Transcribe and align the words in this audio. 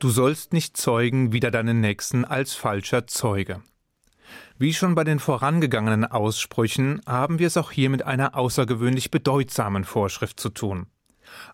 Du 0.00 0.08
sollst 0.08 0.54
nicht 0.54 0.78
zeugen 0.78 1.34
wider 1.34 1.50
deinen 1.50 1.82
Nächsten 1.82 2.24
als 2.24 2.54
falscher 2.54 3.06
Zeuge. 3.06 3.60
Wie 4.56 4.72
schon 4.72 4.94
bei 4.94 5.04
den 5.04 5.18
vorangegangenen 5.18 6.06
Aussprüchen 6.06 7.02
haben 7.06 7.38
wir 7.38 7.48
es 7.48 7.58
auch 7.58 7.70
hier 7.70 7.90
mit 7.90 8.06
einer 8.06 8.34
außergewöhnlich 8.34 9.10
bedeutsamen 9.10 9.84
Vorschrift 9.84 10.40
zu 10.40 10.48
tun. 10.48 10.86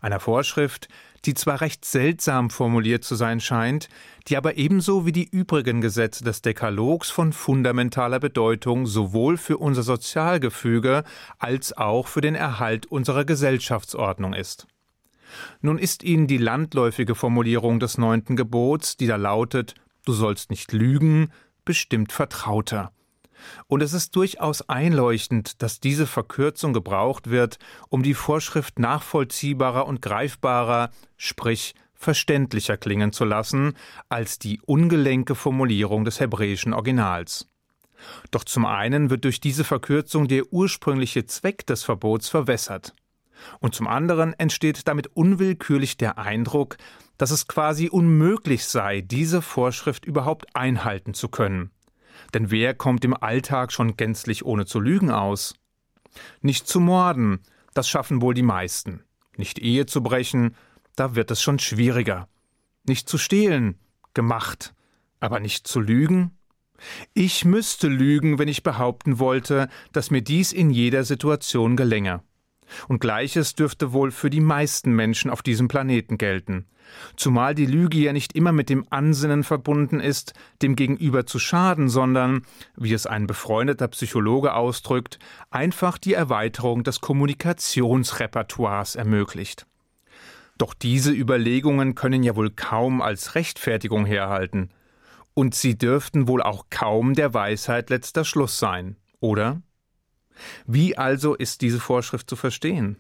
Einer 0.01 0.21
Vorschrift, 0.21 0.87
die 1.25 1.35
zwar 1.35 1.61
recht 1.61 1.85
seltsam 1.85 2.49
formuliert 2.49 3.03
zu 3.03 3.17
sein 3.17 3.41
scheint, 3.41 3.89
die 4.29 4.37
aber 4.37 4.57
ebenso 4.57 5.05
wie 5.05 5.13
die 5.13 5.29
übrigen 5.29 5.81
Gesetze 5.81 6.23
des 6.23 6.41
Dekalogs 6.41 7.11
von 7.11 7.33
fundamentaler 7.33 8.21
Bedeutung 8.21 8.87
sowohl 8.87 9.39
für 9.39 9.59
unser 9.59 9.83
Sozialgefüge 9.83 11.03
als 11.41 11.77
auch 11.77 12.07
für 12.07 12.21
den 12.21 12.37
Erhalt 12.37 12.87
unserer 12.87 13.25
Gesellschaftsordnung 13.25 14.35
ist. 14.35 14.69
Nun 15.61 15.79
ist 15.79 16.03
Ihnen 16.03 16.27
die 16.27 16.39
landläufige 16.39 17.15
Formulierung 17.15 17.81
des 17.81 17.99
neunten 17.99 18.37
Gebots, 18.37 18.97
die 18.97 19.07
da 19.07 19.17
lautet, 19.17 19.75
du 20.05 20.13
sollst 20.13 20.51
nicht 20.51 20.73
lügen, 20.73 21.33
bestimmt 21.65 22.13
vertrauter. 22.13 22.93
Und 23.67 23.83
es 23.83 23.93
ist 23.93 24.17
durchaus 24.17 24.69
einleuchtend, 24.69 25.63
dass 25.63 25.81
diese 25.81 26.07
Verkürzung 26.07 26.73
gebraucht 26.73 27.31
wird, 27.31 27.59
um 27.89 28.03
die 28.03 28.15
Vorschrift 28.15 28.79
nachvollziehbarer 28.79 29.87
und 29.87 30.03
greifbarer, 30.03 30.91
sprich 31.17 31.75
verständlicher 31.95 32.77
klingen 32.77 33.13
zu 33.13 33.25
lassen, 33.25 33.75
als 34.09 34.39
die 34.39 34.61
ungelenke 34.65 35.35
Formulierung 35.35 36.05
des 36.05 36.21
hebräischen 36.21 36.73
Originals. 36.73 37.49
Doch 38.31 38.45
zum 38.45 38.67
einen 38.67 39.11
wird 39.11 39.25
durch 39.25 39.41
diese 39.41 39.65
Verkürzung 39.65 40.29
der 40.29 40.53
ursprüngliche 40.53 41.25
Zweck 41.27 41.67
des 41.67 41.83
Verbots 41.83 42.29
verwässert. 42.29 42.95
Und 43.61 43.75
zum 43.75 43.87
anderen 43.87 44.33
entsteht 44.35 44.89
damit 44.89 45.09
unwillkürlich 45.15 45.97
der 45.97 46.19
Eindruck, 46.19 46.77
dass 47.19 47.31
es 47.31 47.49
quasi 47.49 47.89
unmöglich 47.89 48.65
sei, 48.65 49.01
diese 49.01 49.43
Vorschrift 49.43 50.05
überhaupt 50.05 50.55
einhalten 50.55 51.15
zu 51.15 51.29
können. 51.29 51.71
Denn 52.35 52.51
wer 52.51 52.75
kommt 52.75 53.05
im 53.05 53.15
Alltag 53.15 53.73
schon 53.73 53.97
gänzlich 53.97 54.45
ohne 54.45 54.67
zu 54.67 54.81
lügen 54.81 55.11
aus? 55.11 55.55
Nicht 56.41 56.67
zu 56.67 56.81
morden, 56.81 57.41
das 57.75 57.89
schaffen 57.89 58.23
wohl 58.23 58.35
die 58.35 58.43
meisten. 58.43 59.03
Nicht 59.37 59.59
Ehe 59.59 59.87
zu 59.87 60.03
brechen, 60.03 60.57
da 60.97 61.15
wird 61.15 61.31
es 61.31 61.43
schon 61.43 61.59
schwieriger. 61.59 62.29
Nicht 62.85 63.09
zu 63.09 63.19
stehlen, 63.19 63.79
gemacht. 64.15 64.75
Aber 65.21 65.41
nicht 65.41 65.67
zu 65.67 65.81
lügen? 65.81 66.33
Ich 67.15 67.45
müsste 67.45 67.89
lügen, 67.89 68.39
wenn 68.39 68.49
ich 68.49 68.63
behaupten 68.63 69.19
wollte, 69.19 69.69
dass 69.93 70.11
mir 70.11 70.23
dies 70.23 70.53
in 70.53 70.71
jeder 70.71 71.05
Situation 71.05 71.77
gelänge. 71.77 72.23
Und 72.89 73.01
gleiches 73.01 73.55
dürfte 73.55 73.93
wohl 73.93 74.11
für 74.11 74.31
die 74.31 74.41
meisten 74.41 74.93
Menschen 74.93 75.31
auf 75.31 75.43
diesem 75.43 75.69
Planeten 75.69 76.19
gelten. 76.19 76.67
Zumal 77.17 77.55
die 77.55 77.67
Lüge 77.67 77.99
ja 77.99 78.13
nicht 78.13 78.35
immer 78.35 78.53
mit 78.53 78.69
dem 78.69 78.87
Ansinnen 78.91 79.45
verbunden 79.45 80.01
ist, 80.01 80.35
dem 80.63 80.77
Gegenüber 80.77 81.27
zu 81.27 81.39
schaden, 81.39 81.89
sondern, 81.89 82.43
wie 82.77 82.93
es 82.93 83.07
ein 83.07 83.27
befreundeter 83.27 83.89
Psychologe 83.89 84.55
ausdrückt, 84.55 85.19
einfach 85.51 85.99
die 85.99 86.15
Erweiterung 86.15 86.85
des 86.85 87.01
Kommunikationsrepertoires 87.01 88.95
ermöglicht. 88.95 89.67
Doch 90.59 90.75
diese 90.75 91.13
Überlegungen 91.13 91.95
können 91.95 92.23
ja 92.23 92.35
wohl 92.35 92.51
kaum 92.51 93.03
als 93.03 93.35
Rechtfertigung 93.35 94.07
herhalten. 94.07 94.71
Und 95.35 95.55
sie 95.55 95.77
dürften 95.77 96.29
wohl 96.29 96.43
auch 96.43 96.67
kaum 96.71 97.15
der 97.15 97.35
Weisheit 97.35 97.91
letzter 97.91 98.25
Schluss 98.25 98.59
sein, 98.59 98.97
oder? 99.21 99.61
Wie 100.67 100.97
also 100.97 101.35
ist 101.35 101.63
diese 101.63 101.81
Vorschrift 101.81 102.29
zu 102.29 102.37
verstehen? 102.37 102.97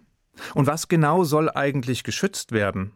Und 0.55 0.67
was 0.67 0.89
genau 0.89 1.25
soll 1.25 1.51
eigentlich 1.51 2.05
geschützt 2.05 2.53
werden? 2.53 2.93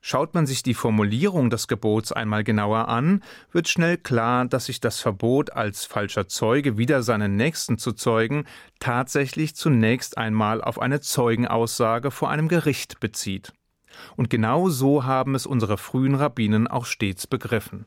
Schaut 0.00 0.34
man 0.34 0.46
sich 0.46 0.62
die 0.62 0.74
Formulierung 0.74 1.50
des 1.50 1.66
Gebots 1.66 2.12
einmal 2.12 2.44
genauer 2.44 2.88
an, 2.88 3.22
wird 3.50 3.68
schnell 3.68 3.98
klar, 3.98 4.44
dass 4.44 4.66
sich 4.66 4.80
das 4.80 5.00
Verbot, 5.00 5.52
als 5.52 5.84
falscher 5.84 6.28
Zeuge 6.28 6.78
wider 6.78 7.02
seinen 7.02 7.36
Nächsten 7.36 7.78
zu 7.78 7.92
zeugen, 7.92 8.44
tatsächlich 8.78 9.56
zunächst 9.56 10.16
einmal 10.16 10.62
auf 10.62 10.80
eine 10.80 11.00
Zeugenaussage 11.00 12.10
vor 12.12 12.30
einem 12.30 12.48
Gericht 12.48 13.00
bezieht. 13.00 13.52
Und 14.16 14.30
genau 14.30 14.68
so 14.68 15.04
haben 15.04 15.34
es 15.34 15.46
unsere 15.46 15.78
frühen 15.78 16.14
Rabbinen 16.14 16.68
auch 16.68 16.86
stets 16.86 17.26
begriffen. 17.26 17.86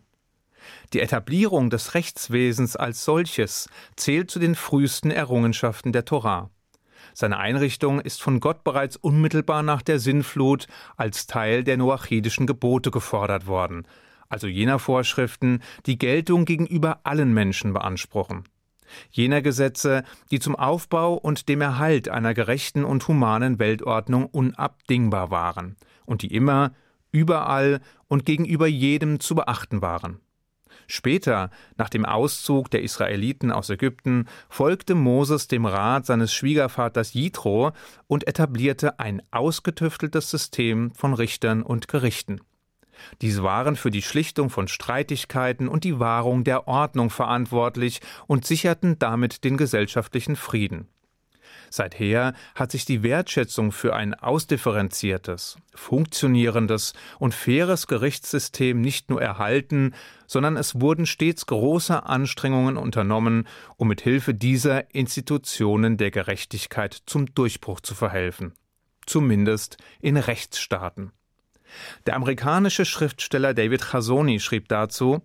Die 0.93 1.01
Etablierung 1.01 1.69
des 1.69 1.93
Rechtswesens 1.93 2.75
als 2.75 3.03
solches 3.05 3.69
zählt 3.95 4.29
zu 4.31 4.39
den 4.39 4.55
frühesten 4.55 5.11
Errungenschaften 5.11 5.91
der 5.91 6.05
Torah. 6.05 6.49
Seine 7.13 7.37
Einrichtung 7.37 7.99
ist 7.99 8.21
von 8.21 8.39
Gott 8.39 8.63
bereits 8.63 8.95
unmittelbar 8.95 9.63
nach 9.63 9.81
der 9.81 9.99
Sinnflut 9.99 10.67
als 10.97 11.27
Teil 11.27 11.63
der 11.63 11.77
noachidischen 11.77 12.47
Gebote 12.47 12.91
gefordert 12.91 13.47
worden, 13.47 13.85
also 14.29 14.47
jener 14.47 14.79
Vorschriften, 14.79 15.61
die 15.85 15.97
Geltung 15.97 16.45
gegenüber 16.45 17.01
allen 17.03 17.33
Menschen 17.33 17.73
beanspruchen. 17.73 18.43
Jener 19.09 19.41
Gesetze, 19.41 20.03
die 20.31 20.39
zum 20.39 20.55
Aufbau 20.55 21.13
und 21.13 21.49
dem 21.49 21.61
Erhalt 21.61 22.09
einer 22.09 22.33
gerechten 22.33 22.83
und 22.83 23.07
humanen 23.07 23.59
Weltordnung 23.59 24.25
unabdingbar 24.25 25.31
waren 25.31 25.77
und 26.05 26.21
die 26.21 26.33
immer, 26.33 26.73
überall 27.11 27.81
und 28.07 28.25
gegenüber 28.25 28.67
jedem 28.67 29.19
zu 29.19 29.35
beachten 29.35 29.81
waren. 29.81 30.19
Später, 30.91 31.51
nach 31.77 31.87
dem 31.87 32.03
Auszug 32.03 32.69
der 32.69 32.83
Israeliten 32.83 33.49
aus 33.49 33.69
Ägypten, 33.69 34.25
folgte 34.49 34.93
Moses 34.93 35.47
dem 35.47 35.65
Rat 35.65 36.05
seines 36.05 36.33
Schwiegervaters 36.33 37.13
Jitro 37.13 37.71
und 38.07 38.27
etablierte 38.27 38.99
ein 38.99 39.21
ausgetüfteltes 39.31 40.29
System 40.29 40.91
von 40.93 41.13
Richtern 41.13 41.63
und 41.63 41.87
Gerichten. 41.87 42.41
Diese 43.21 43.41
waren 43.41 43.77
für 43.77 43.89
die 43.89 44.01
Schlichtung 44.01 44.49
von 44.49 44.67
Streitigkeiten 44.67 45.69
und 45.69 45.85
die 45.85 45.97
Wahrung 46.01 46.43
der 46.43 46.67
Ordnung 46.67 47.09
verantwortlich 47.09 48.01
und 48.27 48.45
sicherten 48.45 48.99
damit 48.99 49.45
den 49.45 49.55
gesellschaftlichen 49.55 50.35
Frieden. 50.35 50.89
Seither 51.73 52.33
hat 52.53 52.71
sich 52.71 52.83
die 52.83 53.01
Wertschätzung 53.01 53.71
für 53.71 53.95
ein 53.95 54.13
ausdifferenziertes, 54.13 55.55
funktionierendes 55.73 56.93
und 57.17 57.33
faires 57.33 57.87
Gerichtssystem 57.87 58.81
nicht 58.81 59.09
nur 59.09 59.21
erhalten, 59.21 59.93
sondern 60.27 60.57
es 60.57 60.81
wurden 60.81 61.05
stets 61.05 61.45
große 61.45 62.05
Anstrengungen 62.05 62.75
unternommen, 62.75 63.47
um 63.77 63.87
mit 63.87 64.01
Hilfe 64.01 64.33
dieser 64.33 64.93
Institutionen 64.93 65.95
der 65.95 66.11
Gerechtigkeit 66.11 67.01
zum 67.05 67.33
Durchbruch 67.33 67.79
zu 67.79 67.95
verhelfen. 67.95 68.53
Zumindest 69.05 69.77
in 70.01 70.17
Rechtsstaaten. 70.17 71.13
Der 72.05 72.17
amerikanische 72.17 72.83
Schriftsteller 72.83 73.53
David 73.53 73.81
Chasoni 73.81 74.41
schrieb 74.41 74.67
dazu 74.67 75.21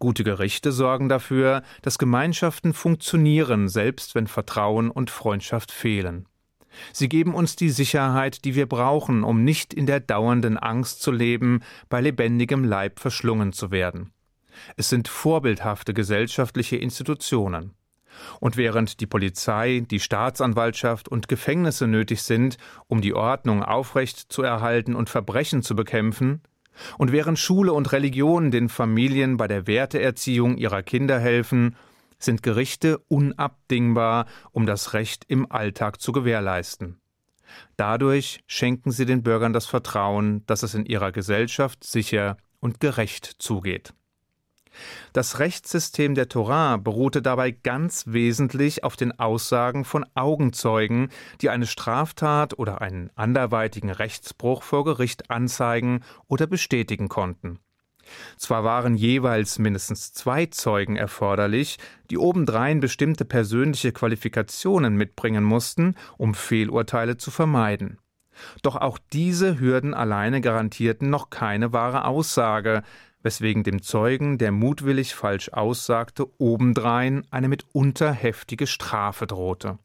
Gute 0.00 0.24
Gerichte 0.24 0.72
sorgen 0.72 1.10
dafür, 1.10 1.62
dass 1.82 1.98
Gemeinschaften 1.98 2.72
funktionieren, 2.72 3.68
selbst 3.68 4.14
wenn 4.14 4.26
Vertrauen 4.26 4.90
und 4.90 5.10
Freundschaft 5.10 5.70
fehlen. 5.70 6.26
Sie 6.94 7.10
geben 7.10 7.34
uns 7.34 7.54
die 7.54 7.68
Sicherheit, 7.68 8.46
die 8.46 8.54
wir 8.54 8.66
brauchen, 8.66 9.24
um 9.24 9.44
nicht 9.44 9.74
in 9.74 9.84
der 9.84 10.00
dauernden 10.00 10.56
Angst 10.56 11.02
zu 11.02 11.12
leben, 11.12 11.60
bei 11.90 12.00
lebendigem 12.00 12.64
Leib 12.64 12.98
verschlungen 12.98 13.52
zu 13.52 13.70
werden. 13.70 14.10
Es 14.78 14.88
sind 14.88 15.06
vorbildhafte 15.06 15.92
gesellschaftliche 15.92 16.76
Institutionen. 16.76 17.74
Und 18.40 18.56
während 18.56 19.00
die 19.00 19.06
Polizei, 19.06 19.84
die 19.90 20.00
Staatsanwaltschaft 20.00 21.10
und 21.10 21.28
Gefängnisse 21.28 21.86
nötig 21.86 22.22
sind, 22.22 22.56
um 22.86 23.02
die 23.02 23.14
Ordnung 23.14 23.62
aufrecht 23.62 24.32
zu 24.32 24.42
erhalten 24.42 24.94
und 24.94 25.10
Verbrechen 25.10 25.62
zu 25.62 25.76
bekämpfen, 25.76 26.40
und 26.98 27.12
während 27.12 27.38
Schule 27.38 27.72
und 27.72 27.92
Religion 27.92 28.50
den 28.50 28.68
Familien 28.68 29.36
bei 29.36 29.48
der 29.48 29.66
Werteerziehung 29.66 30.56
ihrer 30.56 30.82
Kinder 30.82 31.18
helfen, 31.18 31.76
sind 32.18 32.42
Gerichte 32.42 32.98
unabdingbar, 33.08 34.26
um 34.52 34.66
das 34.66 34.92
Recht 34.92 35.24
im 35.28 35.50
Alltag 35.50 36.00
zu 36.00 36.12
gewährleisten. 36.12 37.00
Dadurch 37.76 38.40
schenken 38.46 38.90
sie 38.90 39.06
den 39.06 39.22
Bürgern 39.22 39.52
das 39.52 39.66
Vertrauen, 39.66 40.44
dass 40.46 40.62
es 40.62 40.74
in 40.74 40.86
ihrer 40.86 41.12
Gesellschaft 41.12 41.82
sicher 41.82 42.36
und 42.60 42.80
gerecht 42.80 43.24
zugeht. 43.38 43.94
Das 45.12 45.38
Rechtssystem 45.38 46.14
der 46.14 46.28
Torah 46.28 46.76
beruhte 46.76 47.22
dabei 47.22 47.50
ganz 47.50 48.04
wesentlich 48.06 48.84
auf 48.84 48.96
den 48.96 49.18
Aussagen 49.18 49.84
von 49.84 50.06
Augenzeugen, 50.14 51.08
die 51.40 51.50
eine 51.50 51.66
Straftat 51.66 52.58
oder 52.58 52.80
einen 52.80 53.10
anderweitigen 53.16 53.90
Rechtsbruch 53.90 54.62
vor 54.62 54.84
Gericht 54.84 55.30
anzeigen 55.30 56.02
oder 56.28 56.46
bestätigen 56.46 57.08
konnten. 57.08 57.58
Zwar 58.36 58.64
waren 58.64 58.96
jeweils 58.96 59.58
mindestens 59.58 60.12
zwei 60.12 60.46
Zeugen 60.46 60.96
erforderlich, 60.96 61.78
die 62.10 62.18
obendrein 62.18 62.80
bestimmte 62.80 63.24
persönliche 63.24 63.92
Qualifikationen 63.92 64.96
mitbringen 64.96 65.44
mussten, 65.44 65.94
um 66.16 66.34
Fehlurteile 66.34 67.16
zu 67.16 67.30
vermeiden. 67.30 67.98
Doch 68.62 68.76
auch 68.76 68.98
diese 69.12 69.60
Hürden 69.60 69.94
alleine 69.94 70.40
garantierten 70.40 71.10
noch 71.10 71.30
keine 71.30 71.72
wahre 71.72 72.04
Aussage, 72.04 72.82
weswegen 73.22 73.62
dem 73.62 73.82
Zeugen, 73.82 74.38
der 74.38 74.52
mutwillig 74.52 75.14
falsch 75.14 75.50
aussagte, 75.50 76.26
obendrein 76.38 77.26
eine 77.30 77.48
mitunter 77.48 78.12
heftige 78.12 78.66
Strafe 78.66 79.26
drohte. 79.26 79.78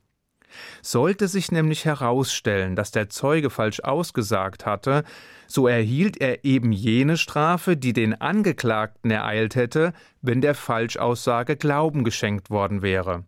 Sollte 0.82 1.28
sich 1.28 1.52
nämlich 1.52 1.86
herausstellen, 1.86 2.76
dass 2.76 2.92
der 2.92 3.10
Zeuge 3.10 3.50
falsch 3.50 3.82
ausgesagt 3.82 4.66
hatte, 4.66 5.04
so 5.48 5.68
erhielt 5.68 6.18
er 6.22 6.46
eben 6.46 6.72
jene 6.72 7.18
Strafe, 7.18 7.78
die 7.78 7.94
den 7.94 8.20
Angeklagten 8.20 9.12
ereilt 9.12 9.56
hätte, 9.56 9.94
wenn 10.22 10.42
der 10.42 10.56
Falschaussage 10.56 11.56
Glauben 11.56 12.04
geschenkt 12.04 12.50
worden 12.50 12.82
wäre. 12.82 13.26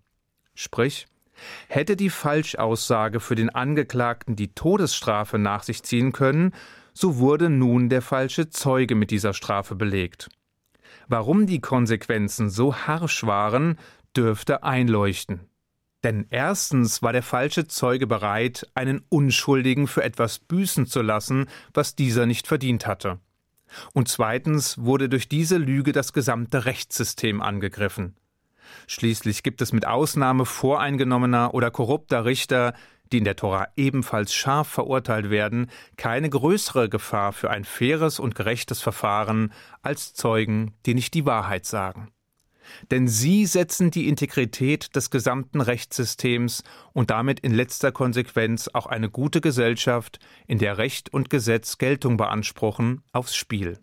Sprich, 0.55 1.07
hätte 1.67 1.95
die 1.95 2.09
Falschaussage 2.09 3.19
für 3.19 3.35
den 3.35 3.49
Angeklagten 3.49 4.35
die 4.35 4.53
Todesstrafe 4.53 5.37
nach 5.37 5.63
sich 5.63 5.83
ziehen 5.83 6.11
können, 6.11 6.53
so 6.97 7.17
wurde 7.17 7.49
nun 7.51 7.89
der 7.89 8.01
falsche 8.01 8.49
Zeuge 8.49 8.95
mit 8.95 9.11
dieser 9.11 9.35
Strafe 9.35 9.75
belegt. 9.75 10.29
Warum 11.07 11.45
die 11.45 11.61
Konsequenzen 11.61 12.49
so 12.49 12.75
harsch 12.75 13.23
waren, 13.23 13.77
dürfte 14.15 14.63
einleuchten. 14.63 15.41
Denn 16.03 16.25
erstens 16.31 17.03
war 17.03 17.13
der 17.13 17.21
falsche 17.21 17.67
Zeuge 17.67 18.07
bereit, 18.07 18.67
einen 18.73 19.03
Unschuldigen 19.09 19.87
für 19.87 20.03
etwas 20.03 20.39
büßen 20.39 20.87
zu 20.87 21.03
lassen, 21.03 21.45
was 21.71 21.95
dieser 21.95 22.25
nicht 22.25 22.47
verdient 22.47 22.87
hatte. 22.87 23.19
Und 23.93 24.07
zweitens 24.07 24.79
wurde 24.79 25.07
durch 25.07 25.29
diese 25.29 25.57
Lüge 25.57 25.91
das 25.91 26.13
gesamte 26.13 26.65
Rechtssystem 26.65 27.41
angegriffen. 27.43 28.15
Schließlich 28.87 29.43
gibt 29.43 29.61
es 29.61 29.71
mit 29.71 29.85
Ausnahme 29.85 30.45
voreingenommener 30.45 31.53
oder 31.53 31.69
korrupter 31.69 32.25
Richter, 32.25 32.73
die 33.11 33.19
in 33.19 33.23
der 33.23 33.35
Tora 33.35 33.67
ebenfalls 33.75 34.33
scharf 34.33 34.67
verurteilt 34.67 35.29
werden, 35.29 35.69
keine 35.95 36.29
größere 36.29 36.89
Gefahr 36.89 37.33
für 37.33 37.49
ein 37.49 37.65
faires 37.65 38.19
und 38.19 38.35
gerechtes 38.35 38.81
Verfahren 38.81 39.53
als 39.81 40.13
Zeugen, 40.13 40.73
die 40.85 40.93
nicht 40.93 41.13
die 41.13 41.25
Wahrheit 41.25 41.65
sagen 41.65 42.11
denn 42.91 43.07
sie 43.07 43.45
setzen 43.45 43.91
die 43.91 44.07
Integrität 44.07 44.95
des 44.95 45.09
gesamten 45.09 45.61
Rechtssystems 45.61 46.63
und 46.93 47.09
damit 47.09 47.39
in 47.39 47.53
letzter 47.53 47.91
Konsequenz 47.91 48.69
auch 48.73 48.85
eine 48.85 49.09
gute 49.09 49.41
Gesellschaft, 49.41 50.19
in 50.47 50.59
der 50.59 50.77
Recht 50.77 51.13
und 51.13 51.29
Gesetz 51.29 51.77
Geltung 51.77 52.17
beanspruchen, 52.17 53.03
aufs 53.11 53.35
Spiel. 53.35 53.79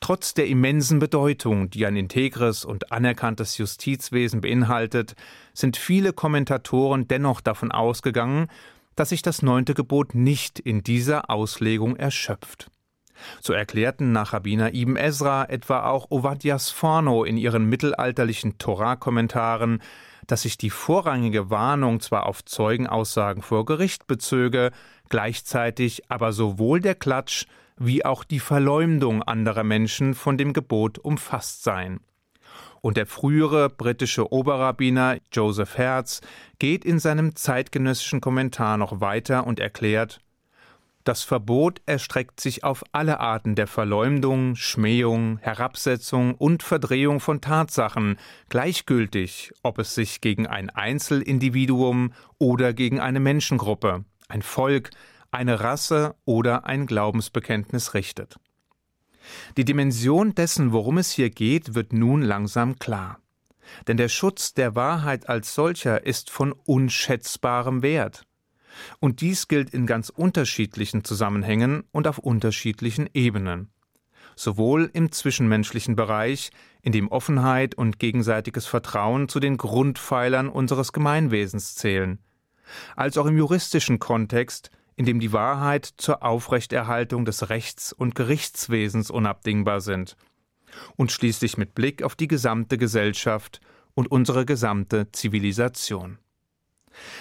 Trotz 0.00 0.32
der 0.34 0.46
immensen 0.46 1.00
Bedeutung, 1.00 1.70
die 1.70 1.84
ein 1.84 1.96
integres 1.96 2.64
und 2.64 2.92
anerkanntes 2.92 3.58
Justizwesen 3.58 4.40
beinhaltet, 4.40 5.14
sind 5.52 5.76
viele 5.76 6.12
Kommentatoren 6.12 7.08
dennoch 7.08 7.40
davon 7.40 7.72
ausgegangen, 7.72 8.48
dass 8.94 9.10
sich 9.10 9.22
das 9.22 9.42
neunte 9.42 9.74
Gebot 9.74 10.14
nicht 10.14 10.58
in 10.58 10.82
dieser 10.82 11.30
Auslegung 11.30 11.96
erschöpft. 11.96 12.70
So 13.40 13.52
erklärten 13.52 14.12
nach 14.12 14.32
Rabbiner 14.32 14.74
Ibn 14.74 14.96
Ezra 14.96 15.44
etwa 15.44 15.84
auch 15.88 16.10
Ovadia 16.10 16.58
Sforno 16.58 17.24
in 17.24 17.36
ihren 17.36 17.68
mittelalterlichen 17.68 18.58
Torah-Kommentaren, 18.58 19.82
dass 20.26 20.42
sich 20.42 20.58
die 20.58 20.70
vorrangige 20.70 21.50
Warnung 21.50 22.00
zwar 22.00 22.26
auf 22.26 22.44
Zeugenaussagen 22.44 23.42
vor 23.42 23.64
Gericht 23.64 24.06
bezöge, 24.06 24.70
gleichzeitig 25.08 26.10
aber 26.10 26.32
sowohl 26.32 26.80
der 26.80 26.94
Klatsch 26.94 27.46
wie 27.78 28.04
auch 28.04 28.24
die 28.24 28.40
Verleumdung 28.40 29.22
anderer 29.22 29.64
Menschen 29.64 30.14
von 30.14 30.38
dem 30.38 30.52
Gebot 30.52 30.98
umfasst 30.98 31.62
seien. 31.62 32.00
Und 32.80 32.96
der 32.96 33.06
frühere 33.06 33.68
britische 33.70 34.32
Oberrabbiner 34.32 35.18
Joseph 35.32 35.76
Herz 35.76 36.20
geht 36.58 36.84
in 36.84 36.98
seinem 36.98 37.34
zeitgenössischen 37.34 38.20
Kommentar 38.20 38.76
noch 38.76 39.00
weiter 39.00 39.46
und 39.46 39.60
erklärt, 39.60 40.20
das 41.08 41.24
Verbot 41.24 41.80
erstreckt 41.86 42.38
sich 42.38 42.64
auf 42.64 42.84
alle 42.92 43.18
Arten 43.18 43.54
der 43.54 43.66
Verleumdung, 43.66 44.56
Schmähung, 44.56 45.38
Herabsetzung 45.38 46.34
und 46.34 46.62
Verdrehung 46.62 47.20
von 47.20 47.40
Tatsachen, 47.40 48.18
gleichgültig, 48.50 49.54
ob 49.62 49.78
es 49.78 49.94
sich 49.94 50.20
gegen 50.20 50.46
ein 50.46 50.68
Einzelindividuum 50.68 52.12
oder 52.36 52.74
gegen 52.74 53.00
eine 53.00 53.20
Menschengruppe, 53.20 54.04
ein 54.28 54.42
Volk, 54.42 54.90
eine 55.30 55.60
Rasse 55.60 56.14
oder 56.24 56.66
ein 56.66 56.86
Glaubensbekenntnis 56.86 57.94
richtet. 57.94 58.38
Die 59.56 59.64
Dimension 59.64 60.34
dessen, 60.34 60.72
worum 60.72 60.98
es 60.98 61.10
hier 61.10 61.30
geht, 61.30 61.74
wird 61.74 61.92
nun 61.92 62.22
langsam 62.22 62.78
klar. 62.78 63.20
Denn 63.86 63.98
der 63.98 64.08
Schutz 64.08 64.54
der 64.54 64.74
Wahrheit 64.74 65.28
als 65.28 65.54
solcher 65.54 66.06
ist 66.06 66.30
von 66.30 66.52
unschätzbarem 66.52 67.82
Wert. 67.82 68.24
Und 69.00 69.20
dies 69.20 69.48
gilt 69.48 69.70
in 69.70 69.86
ganz 69.86 70.08
unterschiedlichen 70.08 71.04
Zusammenhängen 71.04 71.84
und 71.90 72.06
auf 72.06 72.18
unterschiedlichen 72.18 73.08
Ebenen. 73.12 73.70
Sowohl 74.36 74.88
im 74.92 75.10
zwischenmenschlichen 75.10 75.96
Bereich, 75.96 76.50
in 76.80 76.92
dem 76.92 77.08
Offenheit 77.08 77.74
und 77.74 77.98
gegenseitiges 77.98 78.66
Vertrauen 78.66 79.28
zu 79.28 79.40
den 79.40 79.56
Grundpfeilern 79.56 80.48
unseres 80.48 80.92
Gemeinwesens 80.92 81.74
zählen, 81.74 82.20
als 82.94 83.18
auch 83.18 83.26
im 83.26 83.36
juristischen 83.36 83.98
Kontext, 83.98 84.70
in 84.98 85.04
dem 85.04 85.20
die 85.20 85.32
Wahrheit 85.32 85.88
zur 85.96 86.24
Aufrechterhaltung 86.24 87.24
des 87.24 87.50
Rechts- 87.50 87.92
und 87.92 88.16
Gerichtswesens 88.16 89.12
unabdingbar 89.12 89.80
sind, 89.80 90.16
und 90.96 91.12
schließlich 91.12 91.56
mit 91.56 91.76
Blick 91.76 92.02
auf 92.02 92.16
die 92.16 92.26
gesamte 92.26 92.78
Gesellschaft 92.78 93.60
und 93.94 94.10
unsere 94.10 94.44
gesamte 94.44 95.10
Zivilisation. 95.12 96.18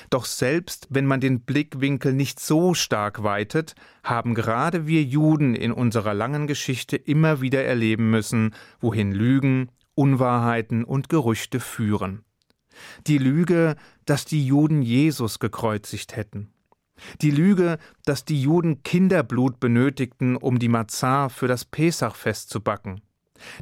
Doch 0.09 0.25
selbst 0.25 0.87
wenn 0.89 1.05
man 1.05 1.19
den 1.19 1.41
Blickwinkel 1.41 2.13
nicht 2.13 2.39
so 2.39 2.73
stark 2.73 3.21
weitet, 3.21 3.75
haben 4.03 4.33
gerade 4.33 4.87
wir 4.87 5.03
Juden 5.03 5.53
in 5.53 5.71
unserer 5.71 6.15
langen 6.15 6.47
Geschichte 6.47 6.95
immer 6.95 7.41
wieder 7.41 7.63
erleben 7.63 8.09
müssen, 8.09 8.55
wohin 8.79 9.11
Lügen, 9.11 9.69
Unwahrheiten 9.93 10.83
und 10.83 11.09
Gerüchte 11.09 11.59
führen. 11.59 12.25
Die 13.05 13.19
Lüge, 13.19 13.75
dass 14.05 14.25
die 14.25 14.45
Juden 14.45 14.81
Jesus 14.81 15.37
gekreuzigt 15.37 16.15
hätten. 16.15 16.51
Die 17.21 17.31
Lüge, 17.31 17.77
dass 18.05 18.25
die 18.25 18.41
Juden 18.41 18.83
Kinderblut 18.83 19.59
benötigten, 19.59 20.35
um 20.35 20.59
die 20.59 20.69
Mazar 20.69 21.29
für 21.29 21.47
das 21.47 21.65
Pesachfest 21.65 22.49
zu 22.49 22.61
backen. 22.61 23.01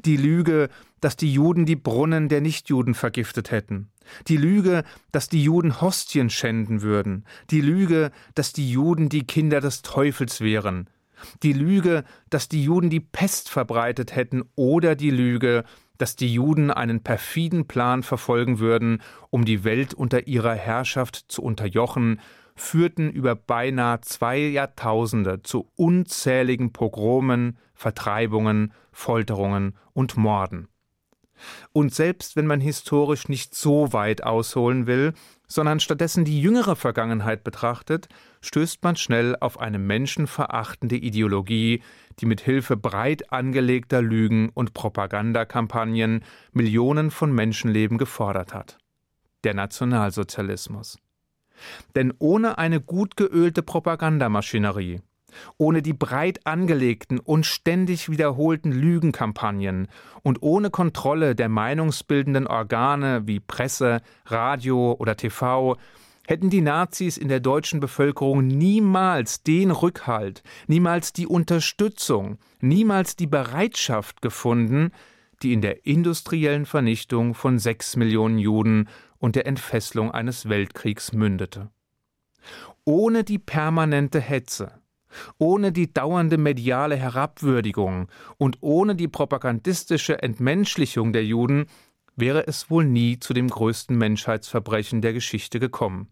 Die 0.06 0.18
Lüge, 0.18 0.70
dass 1.02 1.18
die 1.18 1.32
Juden 1.32 1.66
die 1.66 1.76
Brunnen 1.76 2.30
der 2.30 2.42
Nichtjuden 2.42 2.94
vergiftet 2.94 3.52
hätten. 3.52 3.90
Die 4.28 4.38
Lüge, 4.38 4.84
dass 5.12 5.30
die 5.30 5.44
Juden 5.44 5.82
Hostien 5.82 6.30
schänden 6.30 6.82
würden. 6.82 7.26
Die 7.50 7.62
Lüge, 7.62 8.12
dass 8.36 8.54
die 8.54 8.70
Juden 8.70 9.10
die 9.10 9.26
Kinder 9.26 9.62
des 9.62 9.82
Teufels 9.82 10.42
wären. 10.42 10.90
Die 11.44 11.54
Lüge, 11.54 12.04
dass 12.30 12.50
die 12.50 12.64
Juden 12.64 12.90
die 12.90 13.00
Pest 13.00 13.50
verbreitet 13.50 14.16
hätten. 14.16 14.44
Oder 14.56 14.96
die 14.96 15.12
Lüge, 15.12 15.64
dass 15.98 16.16
die 16.16 16.34
Juden 16.34 16.72
einen 16.72 17.02
perfiden 17.02 17.68
Plan 17.68 18.04
verfolgen 18.04 18.60
würden, 18.60 19.02
um 19.30 19.46
die 19.46 19.64
Welt 19.64 19.94
unter 19.94 20.28
ihrer 20.28 20.56
Herrschaft 20.56 21.26
zu 21.28 21.42
unterjochen, 21.42 22.20
führten 22.56 23.10
über 23.10 23.36
beinahe 23.36 24.02
zwei 24.02 24.38
Jahrtausende 24.38 25.42
zu 25.44 25.70
unzähligen 25.76 26.72
Pogromen, 26.72 27.58
Vertreibungen, 27.74 28.74
Folterungen 28.92 29.76
und 29.94 30.16
Morden. 30.16 30.70
Und 31.74 31.94
selbst 31.94 32.36
wenn 32.36 32.48
man 32.48 32.62
historisch 32.62 33.28
nicht 33.28 33.56
so 33.56 33.92
weit 33.92 34.24
ausholen 34.24 34.88
will, 34.88 35.14
sondern 35.48 35.80
stattdessen 35.80 36.26
die 36.26 36.42
jüngere 36.42 36.76
Vergangenheit 36.76 37.44
betrachtet, 37.44 38.08
stößt 38.42 38.84
man 38.84 38.96
schnell 38.96 39.36
auf 39.40 39.60
eine 39.60 39.78
menschenverachtende 39.78 40.96
Ideologie, 40.96 41.84
die 42.20 42.26
mit 42.26 42.42
Hilfe 42.42 42.78
breit 42.78 43.32
angelegter 43.32 44.02
Lügen 44.02 44.50
und 44.50 44.74
Propagandakampagnen 44.74 46.24
Millionen 46.54 47.12
von 47.12 47.34
Menschenleben 47.34 47.98
gefordert 47.98 48.54
hat. 48.54 48.78
Der 49.44 49.54
Nationalsozialismus. 49.54 50.98
Denn 51.96 52.14
ohne 52.20 52.58
eine 52.58 52.82
gut 52.82 53.18
geölte 53.18 53.64
Propagandamaschinerie, 53.64 55.02
ohne 55.58 55.82
die 55.82 55.94
breit 55.94 56.46
angelegten 56.46 57.20
und 57.20 57.46
ständig 57.46 58.10
wiederholten 58.10 58.72
Lügenkampagnen 58.72 59.88
und 60.24 60.42
ohne 60.42 60.70
Kontrolle 60.70 61.36
der 61.36 61.50
meinungsbildenden 61.50 62.48
Organe 62.48 63.28
wie 63.28 63.40
Presse, 63.40 64.02
Radio 64.26 64.96
oder 65.00 65.18
TV 65.18 65.78
hätten 66.28 66.50
die 66.50 66.62
Nazis 66.62 67.18
in 67.18 67.28
der 67.28 67.40
deutschen 67.40 67.80
Bevölkerung 67.80 68.48
niemals 68.48 69.44
den 69.44 69.72
Rückhalt, 69.72 70.44
niemals 70.68 71.14
die 71.14 71.28
Unterstützung, 71.28 72.38
niemals 72.62 73.16
die 73.16 73.28
Bereitschaft 73.28 74.22
gefunden, 74.22 74.92
die 75.44 75.54
in 75.54 75.62
der 75.62 75.86
industriellen 75.86 76.66
Vernichtung 76.66 77.36
von 77.36 77.60
sechs 77.60 77.96
Millionen 77.96 78.40
Juden 78.40 78.88
und 79.26 79.36
der 79.36 79.48
Entfesselung 79.48 80.12
eines 80.12 80.50
Weltkriegs 80.50 81.12
mündete. 81.12 81.72
Ohne 82.84 83.24
die 83.24 83.40
permanente 83.40 84.20
Hetze, 84.20 84.80
ohne 85.40 85.72
die 85.72 85.92
dauernde 85.92 86.38
mediale 86.38 86.96
Herabwürdigung 86.96 88.08
und 88.38 88.60
ohne 88.62 88.96
die 88.96 89.08
propagandistische 89.08 90.22
Entmenschlichung 90.22 91.12
der 91.12 91.26
Juden 91.26 91.66
wäre 92.16 92.46
es 92.46 92.70
wohl 92.70 92.86
nie 92.86 93.18
zu 93.18 93.34
dem 93.34 93.48
größten 93.48 93.98
Menschheitsverbrechen 93.98 95.02
der 95.02 95.14
Geschichte 95.14 95.60
gekommen. 95.60 96.08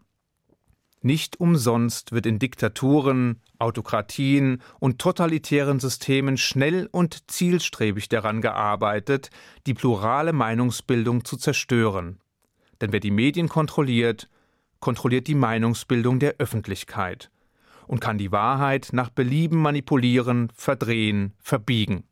Nicht 1.03 1.39
umsonst 1.39 2.13
wird 2.13 2.25
in 2.25 2.39
Diktaturen, 2.39 3.41
Autokratien 3.59 4.59
und 4.79 4.97
totalitären 4.97 5.79
Systemen 5.79 6.37
schnell 6.37 6.89
und 6.91 7.29
zielstrebig 7.29 8.09
daran 8.09 8.41
gearbeitet, 8.41 9.29
die 9.67 9.75
plurale 9.75 10.33
Meinungsbildung 10.33 11.25
zu 11.25 11.37
zerstören. 11.37 12.17
Denn 12.81 12.91
wer 12.91 12.99
die 12.99 13.11
Medien 13.11 13.49
kontrolliert, 13.49 14.29
kontrolliert 14.79 15.27
die 15.27 15.35
Meinungsbildung 15.35 16.19
der 16.19 16.35
Öffentlichkeit 16.39 17.31
und 17.87 17.99
kann 17.99 18.17
die 18.17 18.31
Wahrheit 18.31 18.89
nach 18.91 19.09
Belieben 19.09 19.61
manipulieren, 19.61 20.51
verdrehen, 20.55 21.33
verbiegen. 21.39 22.03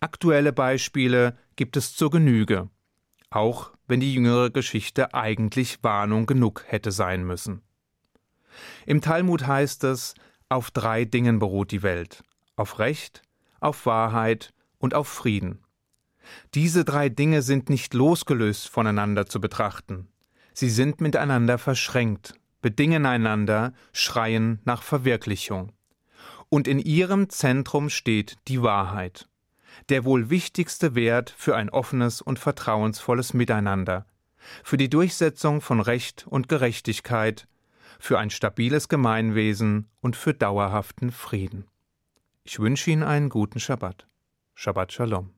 Aktuelle 0.00 0.52
Beispiele 0.52 1.36
gibt 1.56 1.76
es 1.76 1.94
zur 1.94 2.10
Genüge, 2.10 2.68
auch 3.30 3.72
wenn 3.88 4.00
die 4.00 4.14
jüngere 4.14 4.50
Geschichte 4.50 5.14
eigentlich 5.14 5.82
Warnung 5.82 6.26
genug 6.26 6.64
hätte 6.66 6.92
sein 6.92 7.24
müssen. 7.24 7.62
Im 8.86 9.00
Talmud 9.00 9.46
heißt 9.46 9.84
es, 9.84 10.14
auf 10.48 10.70
drei 10.70 11.04
Dingen 11.04 11.38
beruht 11.38 11.70
die 11.70 11.82
Welt, 11.82 12.22
auf 12.56 12.78
Recht, 12.78 13.22
auf 13.60 13.86
Wahrheit 13.86 14.52
und 14.78 14.94
auf 14.94 15.08
Frieden. 15.08 15.64
Diese 16.54 16.84
drei 16.84 17.08
Dinge 17.08 17.42
sind 17.42 17.70
nicht 17.70 17.94
losgelöst 17.94 18.68
voneinander 18.68 19.26
zu 19.26 19.40
betrachten. 19.40 20.08
Sie 20.54 20.70
sind 20.70 21.00
miteinander 21.00 21.58
verschränkt, 21.58 22.34
bedingen 22.60 23.06
einander, 23.06 23.72
schreien 23.92 24.60
nach 24.64 24.82
Verwirklichung. 24.82 25.72
Und 26.48 26.68
in 26.68 26.78
ihrem 26.78 27.30
Zentrum 27.30 27.88
steht 27.88 28.36
die 28.48 28.62
Wahrheit, 28.62 29.28
der 29.88 30.04
wohl 30.04 30.28
wichtigste 30.28 30.94
Wert 30.94 31.34
für 31.36 31.56
ein 31.56 31.70
offenes 31.70 32.20
und 32.20 32.38
vertrauensvolles 32.38 33.32
Miteinander, 33.32 34.06
für 34.62 34.76
die 34.76 34.90
Durchsetzung 34.90 35.60
von 35.60 35.80
Recht 35.80 36.26
und 36.28 36.48
Gerechtigkeit, 36.48 37.48
für 37.98 38.18
ein 38.18 38.30
stabiles 38.30 38.88
Gemeinwesen 38.88 39.88
und 40.00 40.16
für 40.16 40.34
dauerhaften 40.34 41.10
Frieden. 41.10 41.66
Ich 42.44 42.58
wünsche 42.58 42.90
Ihnen 42.90 43.04
einen 43.04 43.28
guten 43.28 43.60
Schabbat. 43.60 44.08
Shabbat 44.54 44.92
Shalom. 44.92 45.30